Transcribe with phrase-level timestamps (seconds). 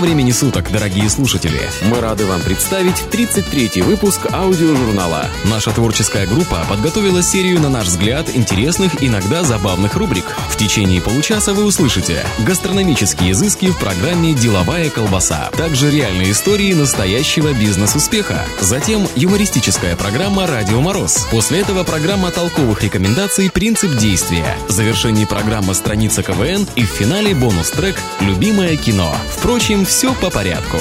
[0.00, 1.60] Времени суток, дорогие слушатели!
[1.82, 5.26] Мы рады вам представить 33-й выпуск аудиожурнала.
[5.44, 10.24] Наша творческая группа подготовила серию, на наш взгляд, интересных, иногда забавных рубрик.
[10.48, 17.52] В течение получаса вы услышите гастрономические изыски в программе «Деловая колбаса», также реальные истории настоящего
[17.52, 21.26] бизнес-успеха, затем юмористическая программа «Радио Мороз».
[21.30, 27.34] После этого программа толковых рекомендаций «Принцип действия», в завершении программа «Страница КВН» и в финале
[27.34, 29.14] бонус-трек «Любимое кино».
[29.36, 30.78] Впрочем, все по порядку.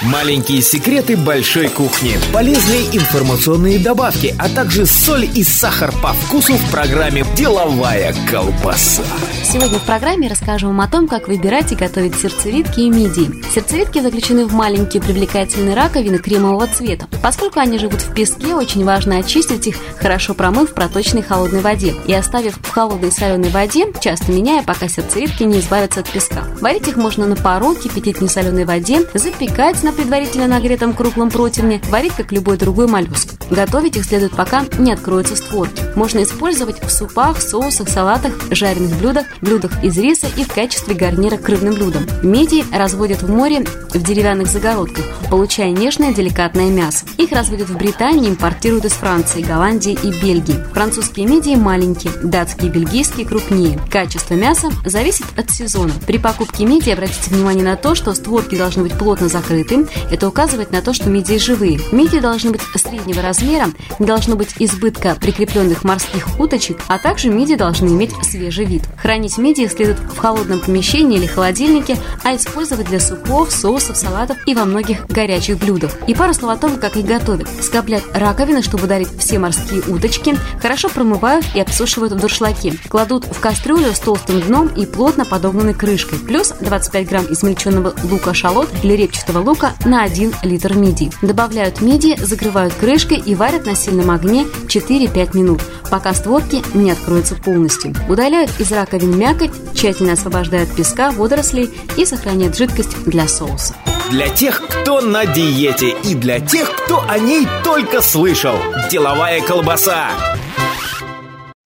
[0.00, 6.70] Маленькие секреты большой кухни, полезные информационные добавки, а также соль и сахар по вкусу в
[6.70, 9.02] программе «Деловая колбаса».
[9.50, 13.42] Сегодня в программе расскажем вам о том, как выбирать и готовить сердцевидки и мидии.
[13.50, 17.06] Сердцевидки заключены в маленькие привлекательные раковины кремового цвета.
[17.22, 21.94] Поскольку они живут в песке, очень важно очистить их, хорошо промыв в проточной холодной воде
[22.06, 26.44] и оставив в холодной соленой воде, часто меняя, пока сердцевидки не избавятся от песка.
[26.60, 31.80] Варить их можно на пару, кипятить в несоленой воде, запекать на предварительно нагретом круглом противне,
[31.88, 33.30] варить как любой другой моллюск.
[33.48, 35.84] Готовить их следует пока не откроются створки.
[35.96, 41.36] Можно использовать в супах, соусах, салатах, жареных блюдах, блюдах из риса и в качестве гарнира
[41.36, 42.06] к рыбным блюдам.
[42.22, 47.04] Мидии разводят в море в деревянных загородках, получая нежное деликатное мясо.
[47.16, 50.64] Их разводят в Британии, импортируют из Франции, Голландии и Бельгии.
[50.72, 53.78] Французские мидии маленькие, датские и бельгийские крупнее.
[53.90, 55.92] Качество мяса зависит от сезона.
[56.06, 60.72] При покупке мидии обратите внимание на то, что створки должны быть плотно закрыты, это указывает
[60.72, 61.80] на то, что мидии живые.
[61.92, 63.66] Мидии должны быть среднего размера,
[63.98, 68.82] не должно быть избытка прикрепленных морских уточек, а также мидии должны иметь свежий вид.
[69.28, 74.54] Хранить мидии следует в холодном помещении или холодильнике, а использовать для супов, соусов, салатов и
[74.54, 75.92] во многих горячих блюдах.
[76.06, 77.46] И пару слов о том, как их готовят.
[77.60, 82.74] Скоплят раковины, чтобы ударить все морские уточки, хорошо промывают и обсушивают в дуршлаге.
[82.88, 88.70] Кладут в кастрюлю с толстым дном и плотно подогнанной крышкой, плюс 25 грамм измельченного лука-шалот
[88.82, 91.12] или репчатого лука на 1 литр мидии.
[91.20, 97.34] Добавляют мидии, закрывают крышкой и варят на сильном огне 4-5 минут, пока створки не откроются
[97.34, 97.94] полностью.
[98.08, 103.74] Удаляют из раковин мякоть, тщательно освобождают песка, водорослей и сохраняют жидкость для соуса.
[104.10, 108.56] Для тех, кто на диете и для тех, кто о ней только слышал.
[108.90, 110.10] Деловая колбаса.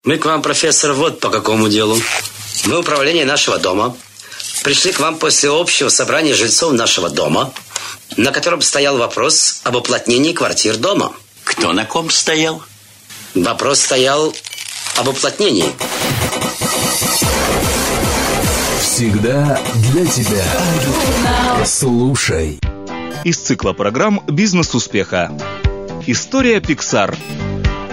[0.04, 1.98] Мы к вам, профессор, вот по какому делу.
[2.66, 3.96] Мы управление нашего дома.
[4.64, 7.52] Пришли к вам после общего собрания жильцов нашего дома–
[8.16, 11.14] на котором стоял вопрос об уплотнении квартир дома.
[11.44, 12.62] Кто на ком стоял?
[13.44, 14.34] Вопрос стоял
[14.98, 15.66] об уплотнении.
[18.82, 19.60] Всегда
[19.92, 21.66] для тебя.
[21.66, 22.60] Слушай.
[23.24, 25.32] Из цикла программ «Бизнес успеха».
[26.08, 27.16] История Pixar.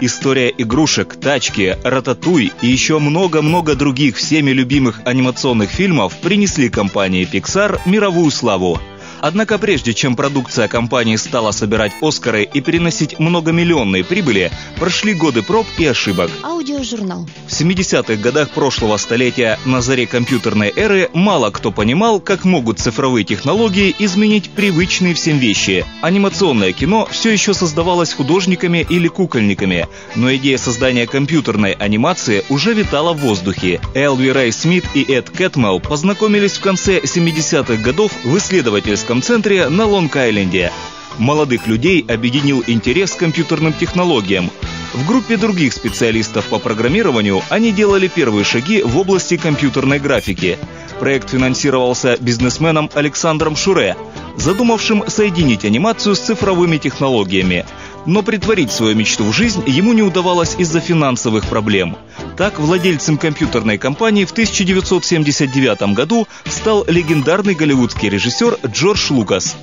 [0.01, 7.81] История игрушек, тачки, рататуй и еще много-много других всеми любимых анимационных фильмов принесли компании Pixar
[7.87, 8.81] мировую славу–
[9.27, 15.67] Однако прежде чем продукция компании стала собирать Оскары и переносить многомиллионные прибыли, прошли годы проб
[15.79, 16.31] и ошибок.
[16.43, 17.27] Аудиожурнал.
[17.47, 23.25] В 70-х годах прошлого столетия на заре компьютерной эры мало кто понимал, как могут цифровые
[23.25, 25.87] технологии изменить привычные всем вещи.
[26.03, 33.15] Анимационное кино все еще создавалось художниками или кукольниками, но идея создания компьютерной анимации уже витала
[33.15, 33.81] в воздухе.
[33.95, 39.69] Элви Рэй Смит и Эд Кэтмелл познакомились в конце 70-х годов в исследовательском исследовательском центре
[39.69, 40.71] на Лонг-Айленде.
[41.19, 44.51] Молодых людей объединил интерес к компьютерным технологиям.
[44.93, 50.59] В группе других специалистов по программированию они делали первые шаги в области компьютерной графики.
[51.01, 53.97] Проект финансировался бизнесменом Александром Шуре,
[54.37, 57.65] задумавшим соединить анимацию с цифровыми технологиями.
[58.07, 61.97] Но притворить свою мечту в жизнь ему не удавалось из-за финансовых проблем.
[62.37, 69.57] Так, владельцем компьютерной компании в 1979 году стал легендарный голливудский режиссер Джордж Лукас.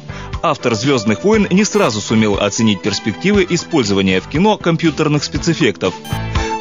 [0.43, 5.93] Автор «Звездных войн» не сразу сумел оценить перспективы использования в кино компьютерных спецэффектов.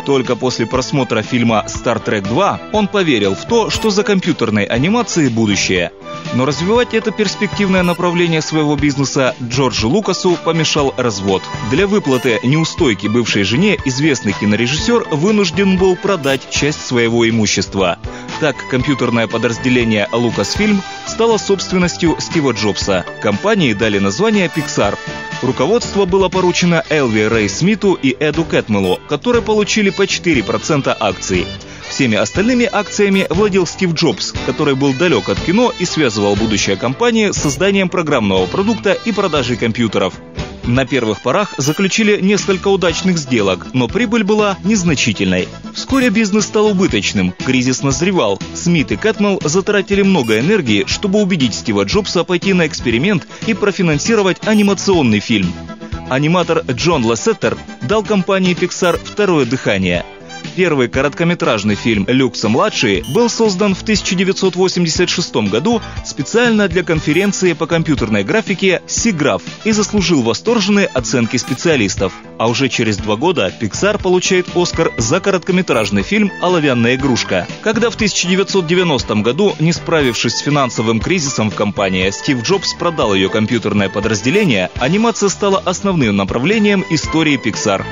[0.06, 5.28] Только после просмотра фильма «Star Trek 2» он поверил в то, что за компьютерной анимацией
[5.28, 5.92] будущее.
[6.34, 11.42] Но развивать это перспективное направление своего бизнеса Джорджу Лукасу помешал развод.
[11.70, 17.98] Для выплаты неустойки бывшей жене известный кинорежиссер вынужден был продать часть своего имущества.
[18.40, 23.04] Так, компьютерное подразделение Lucasfilm стало собственностью Стива Джобса.
[23.20, 24.96] Компании дали название Pixar.
[25.42, 31.46] Руководство было поручено Элви Рэй Смиту и Эду Кэтмелу, которые получили по 4% акций.
[31.86, 37.32] Всеми остальными акциями владел Стив Джобс, который был далек от кино и связывал будущее компании
[37.32, 40.14] с созданием программного продукта и продажей компьютеров.
[40.64, 45.48] На первых порах заключили несколько удачных сделок, но прибыль была незначительной.
[45.74, 48.38] Вскоре бизнес стал убыточным, кризис назревал.
[48.54, 54.38] Смит и Кэтмелл затратили много энергии, чтобы убедить Стива Джобса пойти на эксперимент и профинансировать
[54.46, 55.52] анимационный фильм.
[56.08, 60.04] Аниматор Джон Лассеттер дал компании Pixar второе дыхание–
[60.56, 68.82] Первый короткометражный фильм «Люкса-младший» был создан в 1986 году специально для конференции по компьютерной графике
[68.86, 72.12] «Сиграф» и заслужил восторженные оценки специалистов.
[72.38, 77.46] А уже через два года Pixar получает «Оскар» за короткометражный фильм «Оловянная игрушка».
[77.62, 83.28] Когда в 1990 году, не справившись с финансовым кризисом в компании, Стив Джобс продал ее
[83.28, 87.84] компьютерное подразделение, анимация стала основным направлением истории Pixar.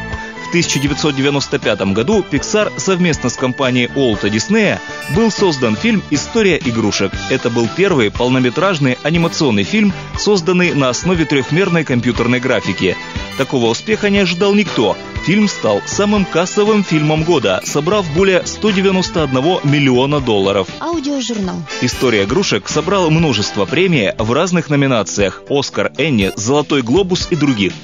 [0.48, 4.80] В 1995 году Pixar совместно с компанией Уолта Диснея
[5.14, 7.12] был создан фильм «История игрушек».
[7.28, 12.96] Это был первый полнометражный анимационный фильм, созданный на основе трехмерной компьютерной графики.
[13.36, 14.96] Такого успеха не ожидал никто.
[15.26, 20.68] Фильм стал самым кассовым фильмом года, собрав более 191 миллиона долларов.
[20.80, 21.62] Аудиожурнал.
[21.82, 27.74] История игрушек собрал множество премий в разных номинациях «Оскар», «Энни», «Золотой глобус» и других.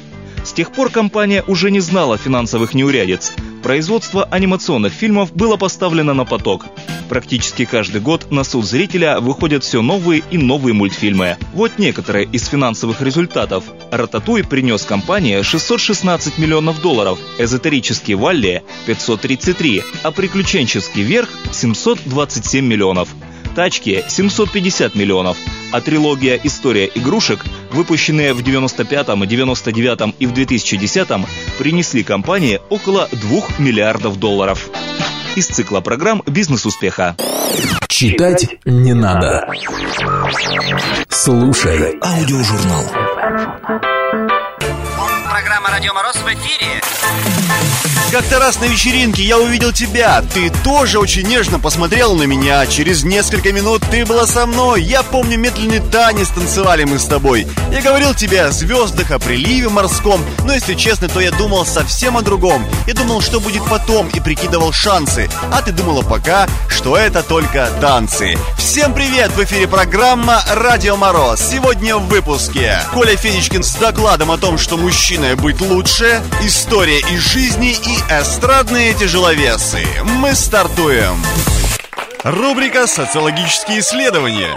[0.44, 3.32] С тех пор компания уже не знала финансовых неурядиц.
[3.62, 6.67] Производство анимационных фильмов было поставлено на поток.
[7.08, 11.38] Практически каждый год на суд зрителя выходят все новые и новые мультфильмы.
[11.55, 13.64] Вот некоторые из финансовых результатов.
[13.91, 23.08] «Рататуй» принес компании 616 миллионов долларов, «Эзотерический Валли»– 533, а «Приключенческий Верх»– 727 миллионов.
[23.55, 25.37] «Тачки»– 750 миллионов,
[25.73, 31.27] а трилогия «История игрушек», выпущенные в 95-м, 99-м и в 2010-м,
[31.59, 34.69] принесли компании около 2 миллиардов долларов.
[35.37, 37.17] Из цикла программ «Бизнес успеха».
[37.89, 39.47] Читать не надо.
[41.09, 42.85] Слушай аудиожурнал.
[45.31, 46.82] Программа «Радио Мороз» в эфире.
[48.11, 50.22] Как-то раз на вечеринке я увидел тебя.
[50.34, 52.64] Ты тоже очень нежно посмотрел на меня.
[52.66, 54.82] Через несколько минут ты была со мной.
[54.82, 57.46] Я помню, медленный танец танцевали мы с тобой.
[57.72, 60.25] Я говорил тебе о звездах, о приливе морском.
[60.44, 62.64] Но если честно, то я думал совсем о другом.
[62.87, 65.28] Я думал, что будет потом и прикидывал шансы.
[65.50, 68.38] А ты думала пока, что это только танцы.
[68.58, 69.32] Всем привет!
[69.32, 71.40] В эфире программа «Радио Мороз».
[71.40, 77.21] Сегодня в выпуске Коля Федичкин с докладом о том, что мужчиной быть лучше, история из
[77.21, 79.85] жизни и эстрадные тяжеловесы.
[80.03, 81.23] Мы стартуем.
[82.23, 84.56] Рубрика «Социологические исследования».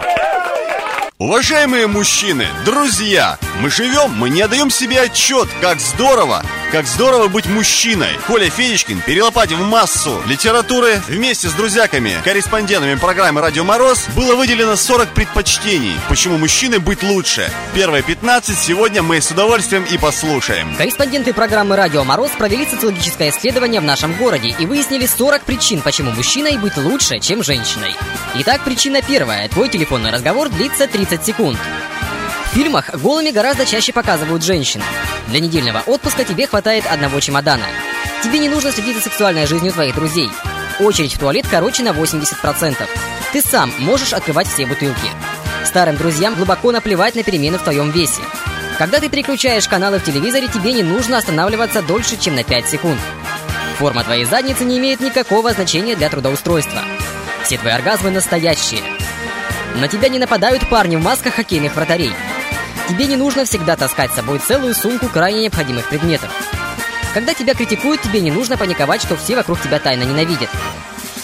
[1.20, 7.48] Уважаемые мужчины, друзья, мы живем, мы не отдаем себе отчет, как здорово, как здорово быть
[7.48, 8.12] мужчиной.
[8.28, 15.16] Коля Федичкин перелопатив массу литературы вместе с друзьяками, корреспондентами программы «Радио Мороз» было выделено 40
[15.16, 17.50] предпочтений, почему мужчины быть лучше.
[17.74, 20.76] Первые 15 сегодня мы с удовольствием и послушаем.
[20.76, 26.12] Корреспонденты программы «Радио Мороз» провели социологическое исследование в нашем городе и выяснили 40 причин, почему
[26.12, 27.96] мужчиной быть лучше, чем женщиной.
[28.36, 29.50] Итак, причина первая.
[29.50, 31.58] Твой телефонный разговор длится 30 30 секунд.
[32.52, 34.82] В фильмах голыми гораздо чаще показывают женщин.
[35.28, 37.64] Для недельного отпуска тебе хватает одного чемодана.
[38.24, 40.30] Тебе не нужно следить за сексуальной жизнью твоих друзей.
[40.80, 42.76] Очередь в туалет короче на 80%.
[43.32, 45.08] Ты сам можешь открывать все бутылки.
[45.66, 48.22] Старым друзьям глубоко наплевать на перемены в твоем весе.
[48.78, 53.00] Когда ты переключаешь каналы в телевизоре, тебе не нужно останавливаться дольше, чем на 5 секунд.
[53.78, 56.82] Форма твоей задницы не имеет никакого значения для трудоустройства.
[57.44, 58.82] Все твои оргазмы настоящие–
[59.78, 62.14] на тебя не нападают парни в масках хоккейных вратарей.
[62.88, 66.32] Тебе не нужно всегда таскать с собой целую сумку крайне необходимых предметов.
[67.14, 70.50] Когда тебя критикуют, тебе не нужно паниковать, что все вокруг тебя тайно ненавидят.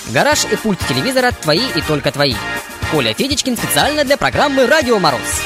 [0.10, 2.36] Гараж и пульт телевизора твои и только твои.
[2.92, 5.42] Коля Федичкин специально для программы «Радио Мороз».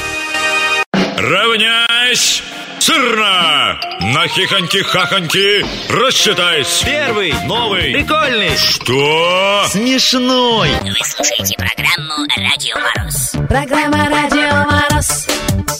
[1.16, 2.42] Равняйсь!
[2.80, 3.78] Сырно!
[4.00, 6.84] На хихоньки-хахоньки рассчитайся!
[6.84, 8.56] Первый, новый, прикольный!
[8.56, 9.66] Что?
[9.68, 10.70] Смешной!
[10.82, 13.32] Вы слушаете программу «Радио Мороз».
[13.48, 15.26] Программа «Радио Мороз».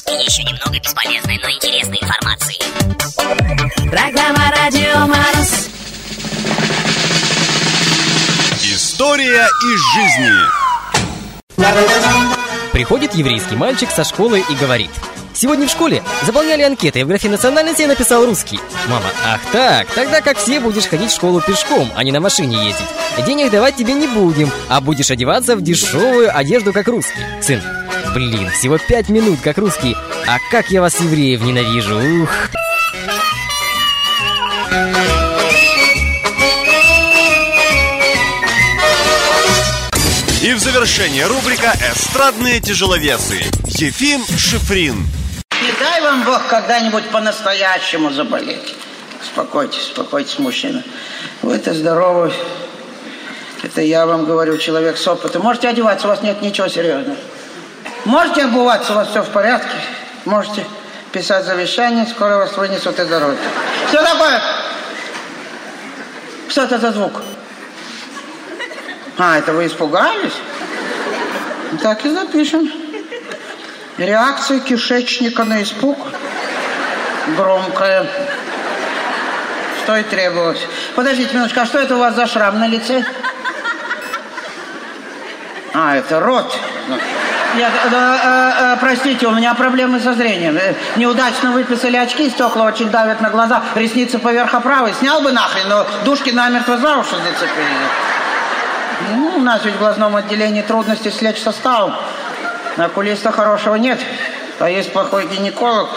[0.06, 2.58] И еще немного бесполезной, но интересной информации.
[3.90, 5.68] Программа «Радио Мороз».
[8.62, 10.32] История из жизни.
[12.78, 14.92] Приходит еврейский мальчик со школы и говорит–
[15.34, 18.58] Сегодня в школе заполняли анкеты, и в графе национальности я написал русский.
[18.88, 22.66] Мама, ах так, тогда как все будешь ходить в школу пешком, а не на машине
[22.66, 22.86] ездить.
[23.26, 27.20] Денег давать тебе не будем, а будешь одеваться в дешевую одежду, как русский.
[27.40, 27.60] Сын,
[28.14, 32.30] блин, всего пять минут, как русский, а как я вас, евреев, ненавижу, ух.
[40.40, 43.40] И в завершение рубрика «Эстрадные тяжеловесы».
[43.66, 45.04] Ефим Шифрин.
[45.60, 48.76] не дай вам Бог когда-нибудь по-настоящему заболеть.
[49.20, 50.84] Успокойтесь, успокойтесь, мужчина.
[51.42, 52.32] Вы-то здоровый.
[53.64, 55.42] Это я вам говорю, человек с опытом.
[55.42, 57.18] Можете одеваться, у вас нет ничего серьезного.
[58.04, 59.76] Можете обуваться, у вас все в порядке.
[60.24, 60.64] Можете
[61.10, 63.38] писать завещание, скоро вас вынесут из дороги.
[63.88, 64.40] Что такое?
[66.48, 67.22] Что это за звук?
[69.18, 70.34] А, это вы испугались?
[71.82, 72.70] Так и запишем.
[73.98, 75.98] Реакция кишечника на испуг
[77.36, 78.06] громкая.
[79.82, 80.64] Что и требовалось.
[80.94, 83.04] Подождите минуточку, а что это у вас за шрам на лице?
[85.74, 86.56] А, это рот.
[87.56, 90.56] Нет, э, э, э, простите, у меня проблемы со зрением.
[90.56, 94.92] Э, Неудачно выписали очки, стекла очень давят на глаза, ресницы поверх оправы.
[94.92, 98.07] Снял бы нахрен, но душки намертво за уши зацепили.
[99.14, 101.94] Ну, у нас ведь в глазном отделении трудности с лечь-составом.
[102.76, 103.98] Окулиста хорошего нет,
[104.58, 105.88] а есть плохой гинеколог.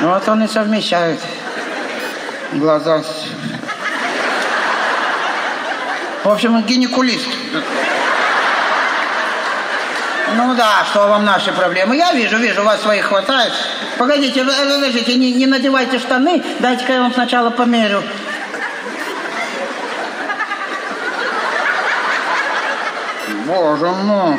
[0.00, 1.20] Ну, вот он и совмещает
[2.52, 3.02] глаза.
[3.02, 3.26] с-
[6.24, 7.28] В общем, он гинекулист.
[10.34, 11.96] Ну да, что вам наши проблемы?
[11.96, 13.52] Я вижу, вижу, у вас своих хватает.
[13.96, 16.42] Погодите, э, подождите, не, не надевайте штаны.
[16.58, 18.02] Дайте-ка я вам сначала померю.
[23.46, 24.38] Боже мой.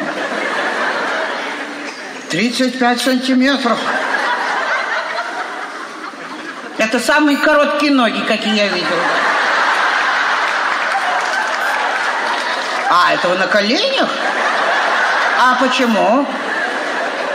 [2.29, 3.79] 35 сантиметров.
[6.77, 8.97] Это самые короткие ноги, какие я видел.
[12.89, 14.09] А, это вы на коленях?
[15.39, 16.25] А почему?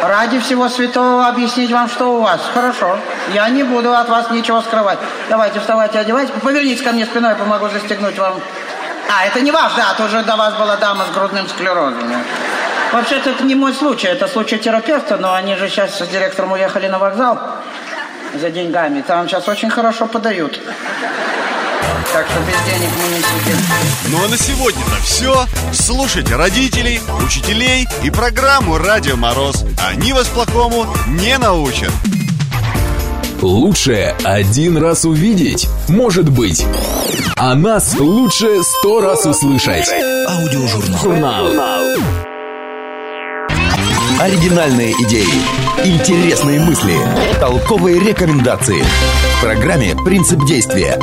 [0.02, 2.40] Ради всего святого объяснить вам, что у вас.
[2.52, 2.98] Хорошо.
[3.32, 4.98] Я не буду от вас ничего скрывать.
[5.30, 6.32] Давайте, вставайте, одевайте.
[6.34, 8.40] Повернитесь ко мне спиной, помогу застегнуть вам.
[9.08, 12.24] А, это не ваш, да, тут уже до вас была дама с грудным склерозом.
[12.92, 16.88] Вообще-то это не мой случай, это случай терапевта, но они же сейчас с директором уехали
[16.88, 17.38] на вокзал
[18.34, 19.02] за деньгами.
[19.02, 20.60] Там сейчас очень хорошо подают.
[22.12, 23.56] Так что без денег мы не сидим.
[24.08, 25.46] Ну а на сегодня-то все.
[25.72, 29.64] Слушайте родителей, учителей и программу «Радио Мороз».
[29.78, 31.90] Они вас плохому не научат.
[33.42, 36.64] Лучше один раз увидеть, может быть.
[37.34, 39.88] А нас лучше сто раз услышать.
[40.28, 40.98] Аудиожурнал.
[41.02, 41.46] Журнал.
[44.20, 45.26] Оригинальные идеи,
[45.84, 46.96] интересные мысли,
[47.40, 48.84] толковые рекомендации.
[49.42, 51.00] Программе «Принцип действия».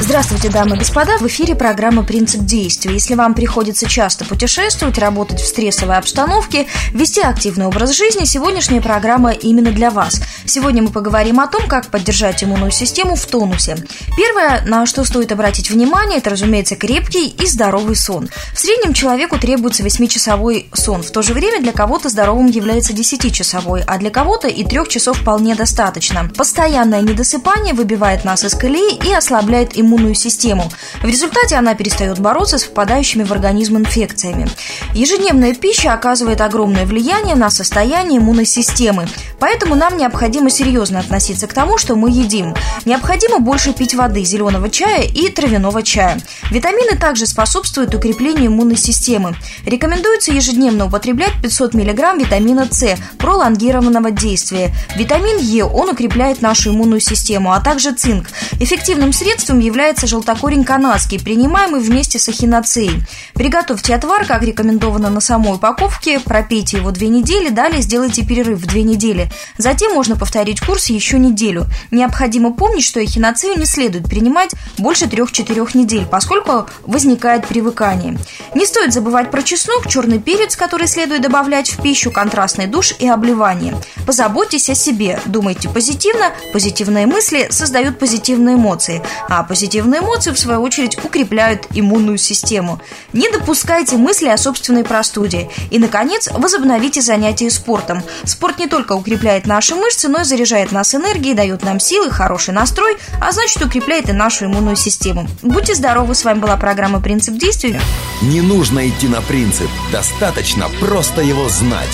[0.00, 1.18] Здравствуйте, дамы и господа.
[1.18, 2.92] В эфире программа «Принцип действия».
[2.92, 9.32] Если вам приходится часто путешествовать, работать в стрессовой обстановке, вести активный образ жизни, сегодняшняя программа
[9.32, 10.22] именно для вас.
[10.46, 13.76] Сегодня мы поговорим о том, как поддержать иммунную систему в тонусе.
[14.16, 18.30] Первое, на что стоит обратить внимание, это, разумеется, крепкий и здоровый сон.
[18.54, 21.02] В среднем человеку требуется 8-часовой сон.
[21.02, 25.18] В то же время для кого-то здоровым является 10-часовой, а для кого-то и 3 часов
[25.18, 26.30] вполне достаточно.
[26.36, 30.70] Постоянное недосыпание выбивает нас из колеи и ослабляет иммунную систему.
[31.02, 34.48] В результате она перестает бороться с попадающими в организм инфекциями.
[34.94, 41.52] Ежедневная пища оказывает огромное влияние на состояние иммунной системы, поэтому нам необходимо серьезно относиться к
[41.52, 42.54] тому, что мы едим.
[42.84, 46.20] Необходимо больше пить воды, зеленого чая и травяного чая.
[46.50, 49.36] Витамины также способствуют укреплению иммунной системы.
[49.64, 54.72] Рекомендуется ежедневно употреблять 500 мг витамина С пролонгированного действия.
[54.96, 58.28] Витамин Е, он укрепляет нашу иммунную систему, а также цинк.
[58.60, 63.02] Эффективным средством является желтокорень канадский, принимаемый вместе с эхиноцеей.
[63.34, 68.66] Приготовьте отвар, как рекомендовано на самой упаковке, пропейте его две недели, далее сделайте перерыв в
[68.66, 69.30] две недели.
[69.58, 71.66] Затем можно повторить курс еще неделю.
[71.90, 78.18] Необходимо помнить, что эхиноцею не следует принимать больше 3-4 недель, поскольку возникает привыкание.
[78.54, 83.08] Не стоит забывать про чеснок, черный перец, который следует добавлять в пищу, контрастный душ и
[83.08, 83.76] обливание.
[84.06, 90.62] Позаботьтесь о себе, думайте позитивно, позитивные мысли создают позитивные эмоции, а позитивные эмоции, в свою
[90.62, 92.80] очередь, укрепляют иммунную систему.
[93.12, 95.48] Не допускайте мысли о собственной простуде.
[95.70, 98.02] И, наконец, возобновите занятия спортом.
[98.24, 102.54] Спорт не только укрепляет наши мышцы, но и заряжает нас энергией, дает нам силы, хороший
[102.54, 105.28] настрой, а значит укрепляет и нашу иммунную систему.
[105.42, 107.80] Будьте здоровы, с вами была программа «Принцип действия».
[108.22, 111.88] Не нужно идти на принцип, достаточно просто его знать.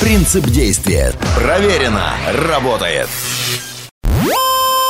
[0.00, 1.12] Принцип действия.
[1.36, 2.12] Проверено.
[2.48, 3.08] Работает.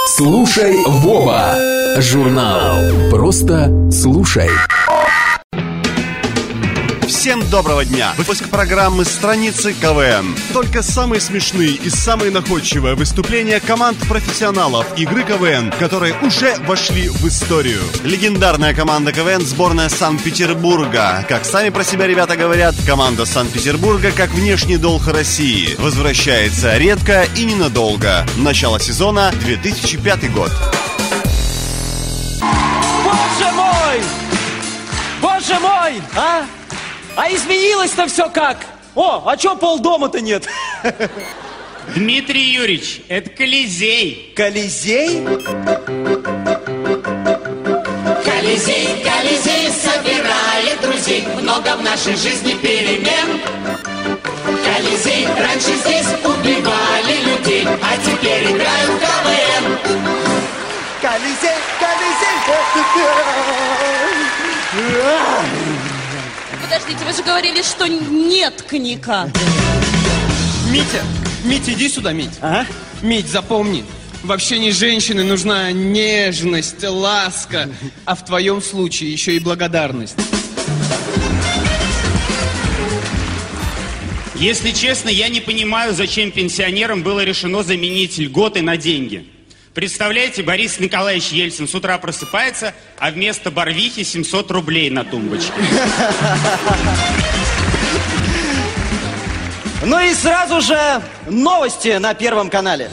[0.09, 1.57] Слушай, Вова.
[1.99, 3.11] Журнал.
[3.11, 4.49] Просто слушай.
[7.27, 8.15] Всем доброго дня!
[8.19, 10.37] Выпуск программы «Страницы КВН».
[10.53, 17.27] Только самые смешные и самые находчивые выступления команд профессионалов игры КВН, которые уже вошли в
[17.27, 17.81] историю.
[18.05, 21.27] Легендарная команда КВН сборная Санкт-Петербурга.
[21.29, 25.75] Как сами про себя ребята говорят, команда Санкт-Петербурга как внешний долг России.
[25.81, 28.25] Возвращается редко и ненадолго.
[28.37, 30.53] Начало сезона 2005 год.
[33.03, 34.01] Боже мой!
[35.21, 36.01] Боже мой!
[36.15, 36.45] А?
[37.17, 38.59] А изменилось-то все как?
[38.95, 40.47] О, а чё полдома-то нет?
[41.95, 44.33] Дмитрий Юрьевич, это Колизей.
[44.37, 45.25] Колизей?
[48.25, 53.41] Колизей, Колизей собирает друзей Много в нашей жизни перемен
[54.45, 59.79] Колизей, раньше здесь убивали людей А теперь играют в КВН
[61.01, 61.56] Колизей, Колизей!
[66.87, 69.29] Подождите, вы же говорили, что нет коньяка.
[70.71, 71.03] Митя,
[71.45, 72.31] Митя, иди сюда, Мить.
[72.41, 72.65] А?
[73.03, 73.85] Мить, запомни,
[74.23, 77.69] в общении женщины нужна нежность, ласка,
[78.05, 80.15] а в твоем случае еще и благодарность.
[84.37, 89.27] Если честно, я не понимаю, зачем пенсионерам было решено заменить льготы на деньги.
[89.77, 95.53] Представляете, Борис Николаевич Ельцин с утра просыпается, а вместо барвихи 700 рублей на тумбочке.
[99.85, 102.91] Ну и сразу же новости на Первом канале.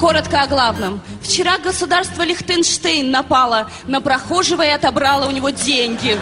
[0.00, 1.00] Коротко о главном.
[1.22, 6.18] Вчера государство Лихтенштейн напало на прохожего и отобрало у него деньги.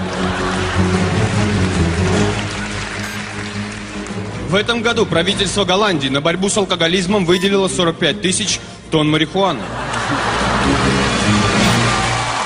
[4.51, 9.63] В этом году правительство Голландии на борьбу с алкоголизмом выделило 45 тысяч тонн марихуаны.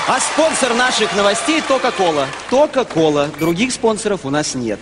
[0.07, 2.27] А спонсор наших новостей Тока-Кола.
[2.49, 3.29] Тока-Кола.
[3.39, 4.79] Других спонсоров у нас нет.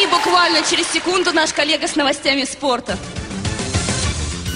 [0.00, 2.96] И буквально через секунду наш коллега с новостями спорта.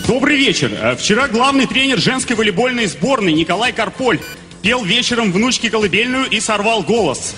[0.06, 0.70] Добрый вечер.
[0.72, 4.20] Э, Вчера главный тренер женской волейбольной сборной Николай Карполь
[4.62, 7.34] пел вечером внучке колыбельную и сорвал голос.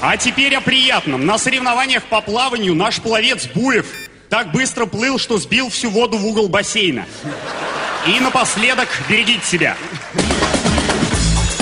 [0.00, 1.26] А теперь о приятном.
[1.26, 3.86] На соревнованиях по плаванию наш пловец Буев
[4.30, 7.04] так быстро плыл, что сбил всю воду в угол бассейна.
[8.06, 9.76] И напоследок берегите себя.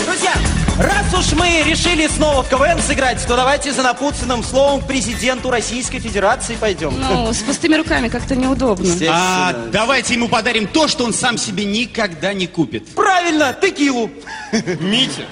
[0.05, 0.35] Друзья,
[0.79, 5.51] раз уж мы решили снова в КВН сыграть, то давайте за напутственным словом к президенту
[5.51, 6.95] Российской Федерации пойдем.
[7.01, 8.95] Ну, с пустыми руками как-то неудобно.
[9.11, 12.87] А давайте ему подарим то, что он сам себе никогда не купит.
[12.95, 14.11] Правильно, текилу.
[14.81, 15.23] Митя.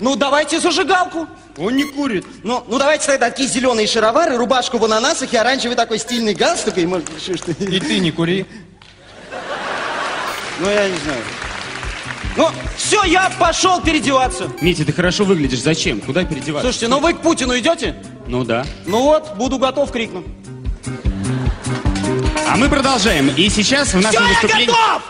[0.00, 1.28] Ну, давайте зажигалку.
[1.56, 2.26] Он не курит.
[2.42, 6.76] Ну, ну давайте тогда такие зеленые шаровары, рубашку в ананасах и оранжевый такой стильный галстук.
[6.78, 7.52] И, может, что, что...
[7.52, 8.44] И ты не кури.
[10.58, 11.20] Ну, я не знаю.
[12.36, 14.50] Ну, все, я пошел переодеваться.
[14.60, 15.62] Митя, ты хорошо выглядишь.
[15.62, 16.00] Зачем?
[16.00, 16.66] Куда переодеваться?
[16.66, 17.94] Слушайте, ну вы к Путину идете?
[18.26, 18.66] Ну да.
[18.86, 20.24] Ну вот, буду готов, крикну.
[22.48, 23.28] А мы продолжаем.
[23.36, 24.66] И сейчас в нашем Все, выступлении...
[24.66, 25.02] я готов!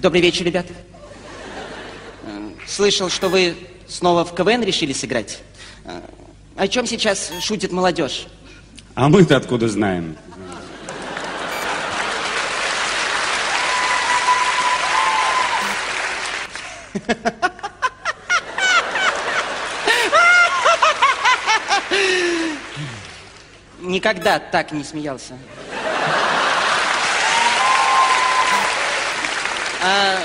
[0.00, 0.66] Добрый вечер, ребят.
[2.24, 3.56] Э, Слышал, что вы
[3.88, 5.40] снова в КВН решили сыграть.
[5.84, 6.00] Э,
[6.54, 8.28] О чем сейчас шутит молодежь?
[8.94, 10.16] А мы-то откуда знаем?
[23.80, 25.34] Никогда так не смеялся.
[29.88, 30.18] А,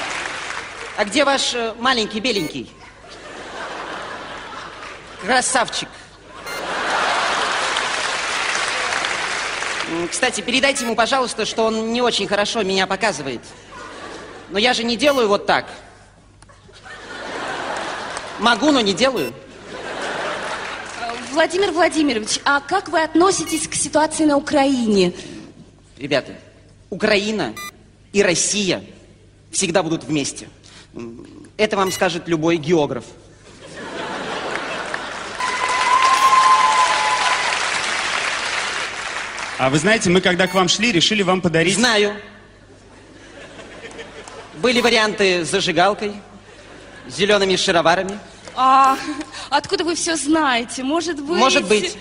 [0.98, 2.70] а где ваш э, маленький беленький?
[5.22, 5.88] Красавчик.
[10.12, 13.40] Кстати, передайте ему, пожалуйста, что он не очень хорошо меня показывает.
[14.50, 15.66] Но я же не делаю вот так.
[18.40, 19.34] Могу, но не делаю.
[21.32, 25.14] Владимир Владимирович, а как вы относитесь к ситуации на Украине?
[25.98, 26.36] Ребята,
[26.90, 27.56] Украина
[28.12, 28.84] и Россия
[29.54, 30.50] всегда будут вместе.
[31.56, 33.06] Это вам скажет любой географ.
[39.60, 41.76] А вы знаете, мы когда к вам шли, решили вам подарить...
[41.76, 42.18] Знаю.
[44.56, 46.14] Были варианты с зажигалкой,
[47.08, 48.20] с зелеными шароварами.
[48.56, 48.98] А
[49.50, 50.84] откуда вы все знаете?
[50.84, 51.38] Может быть...
[51.38, 51.98] Может быть.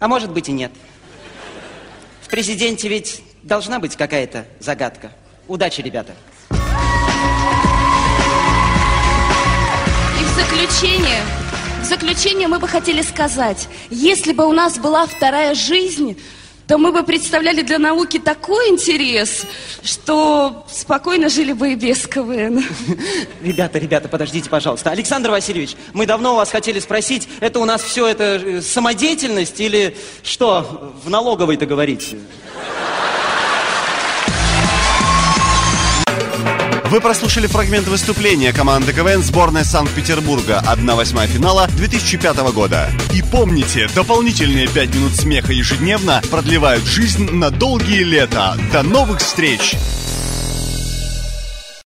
[0.00, 0.72] А может быть и нет.
[2.22, 5.12] В президенте ведь должна быть какая-то загадка.
[5.46, 6.12] Удачи, ребята.
[6.50, 6.54] И
[10.24, 11.22] в заключение,
[11.80, 16.20] в заключение мы бы хотели сказать, если бы у нас была вторая жизнь,
[16.66, 19.44] то мы бы представляли для науки такой интерес,
[19.84, 22.64] что спокойно жили бы и без КВН.
[23.40, 24.90] Ребята, ребята, подождите, пожалуйста.
[24.90, 29.60] Александр Васильевич, мы давно у вас хотели спросить, это у нас все это э, самодеятельность
[29.60, 32.16] или что в налоговой-то говорить?
[36.90, 42.88] Вы прослушали фрагмент выступления команды КВН сборной Санкт-Петербурга 1-8 финала 2005 года.
[43.12, 48.56] И помните, дополнительные 5 минут смеха ежедневно продлевают жизнь на долгие лета.
[48.72, 49.74] До новых встреч!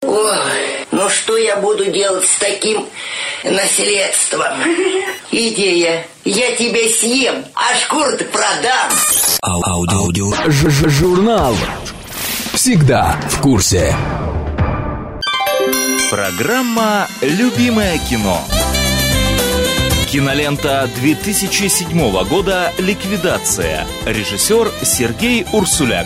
[0.03, 2.85] Ой, ну что я буду делать с таким
[3.43, 4.53] наследством?
[5.31, 6.05] Идея.
[6.23, 8.91] Я тебя съем, а шкуру-то продам.
[9.41, 10.31] Аудио.
[10.47, 11.55] Ж- ж- Журнал.
[12.53, 13.95] Всегда в курсе.
[16.13, 18.39] Программа «Любимое кино».
[20.05, 21.89] Кинолента 2007
[22.29, 23.87] года «Ликвидация».
[24.05, 26.05] Режиссер Сергей Урсуляк.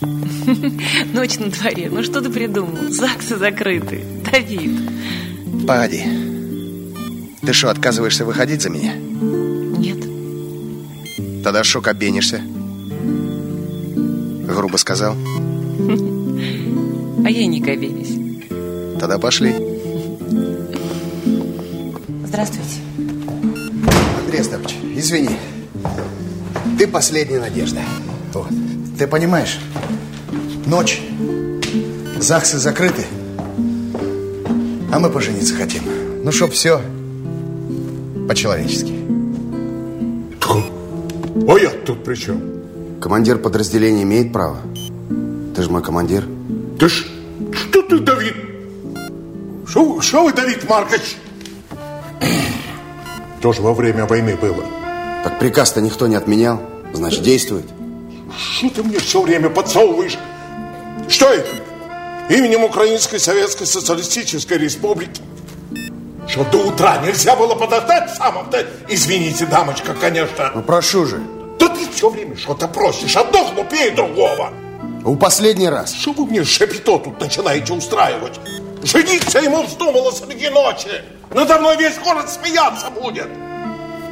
[1.12, 1.90] Ночь на дворе.
[1.92, 2.90] Ну что ты придумал?
[2.90, 4.04] ЗАГСы закрыты.
[4.28, 4.76] Давид.
[5.64, 6.02] Погоди.
[7.40, 8.94] Ты что, отказываешься выходить за меня?
[8.96, 10.00] Нет.
[11.44, 12.42] Тогда шо кабенишься?
[14.44, 15.14] Грубо сказал.
[17.24, 18.21] А я не кабенись.
[19.02, 19.52] Тогда пошли.
[22.24, 22.76] Здравствуйте.
[24.24, 25.30] Андрей Остапович, извини.
[26.78, 27.80] Ты последняя надежда.
[28.32, 28.46] Вот.
[28.96, 29.58] Ты понимаешь?
[30.66, 31.02] Ночь.
[32.20, 33.04] ЗАГСы закрыты.
[34.92, 35.82] А мы пожениться хотим.
[36.22, 36.80] Ну, чтоб все
[38.28, 38.94] по-человечески.
[41.48, 42.40] А я тут при чем?
[43.00, 44.58] Командир подразделения имеет право.
[45.56, 46.24] Ты же мой командир.
[46.78, 47.08] Да ш-
[47.50, 48.51] что ты, Давид?
[49.72, 51.16] Что что вы, Давид Маркович?
[53.40, 54.66] Тоже во время войны было.
[55.24, 56.60] Так приказ-то никто не отменял.
[56.92, 57.64] Значит, действует.
[58.36, 60.18] Что ты мне все время подсовываешь?
[61.08, 61.48] Что это?
[62.28, 65.22] Именем Украинской Советской Социалистической Республики?
[66.28, 68.66] Что до утра нельзя было подождать в самом-то?
[68.90, 70.52] Извините, дамочка, конечно.
[70.54, 71.22] Ну, прошу же.
[71.58, 73.16] Да ты все время что-то просишь.
[73.16, 74.52] Одно глупее другого.
[75.02, 75.94] У последний раз.
[75.94, 78.38] Что вы мне шапито тут начинаете устраивать?
[78.82, 81.02] Жениться ему вздумало среди ночи.
[81.30, 83.28] Надо мной весь город смеяться будет.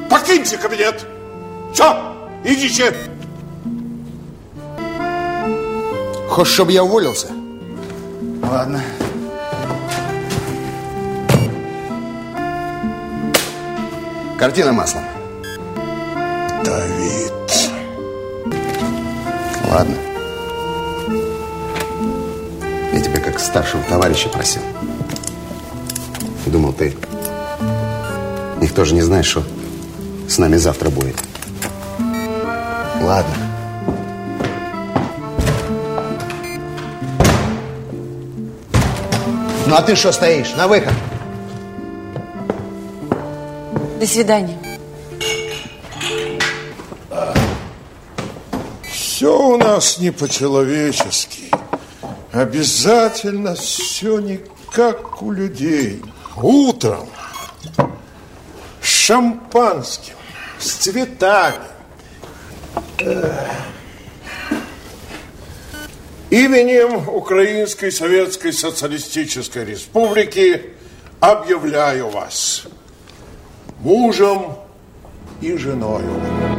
[0.09, 1.05] Покиньте кабинет.
[1.73, 1.97] Все,
[2.45, 2.95] идите.
[6.29, 7.29] Хочешь, чтобы я уволился?
[8.43, 8.81] Ладно.
[14.39, 15.05] Картина маслом.
[16.65, 17.33] Давид.
[19.71, 20.10] Ладно.
[23.41, 24.63] Как старшего товарища просил.
[26.47, 26.95] Думал, ты
[28.61, 29.43] никто же не знает, что
[30.29, 31.17] с нами завтра будет.
[33.01, 33.35] Ладно.
[39.67, 40.55] Ну а ты что стоишь?
[40.57, 40.93] На выход.
[44.01, 44.59] До свидания.
[48.91, 51.50] Все у нас не по-человечески.
[52.33, 54.41] Обязательно все не
[54.73, 56.03] как у людей.
[56.37, 57.09] Утром
[58.81, 60.15] с шампанским,
[60.59, 61.67] с цветами.
[66.31, 70.75] Именем Украинской Советской Социалистической Республики
[71.19, 72.65] объявляю вас
[73.81, 74.55] мужем
[75.41, 76.50] и женою.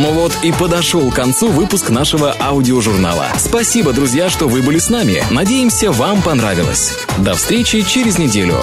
[0.00, 3.26] Ну вот и подошел к концу выпуск нашего аудиожурнала.
[3.36, 5.24] Спасибо, друзья, что вы были с нами.
[5.28, 6.96] Надеемся, вам понравилось.
[7.18, 8.60] До встречи через неделю.